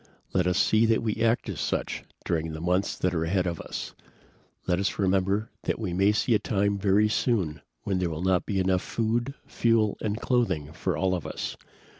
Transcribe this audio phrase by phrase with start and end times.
[0.33, 3.61] "Let us see that we act as such during the months that are ahead of
[3.61, 3.93] us.
[4.65, 8.47] Let us remember that we may see a time very soon when there will not
[8.47, 11.55] be enough food, fuel and clothing for all of us.